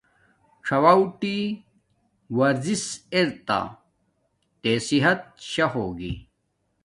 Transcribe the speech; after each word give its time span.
څݹٹی 0.65 1.37
ورزش 2.37 2.83
ارتا 3.17 3.59
تے 4.61 4.71
صحت 4.87 5.21
شا 5.51 5.65
ہوگی 5.73 6.13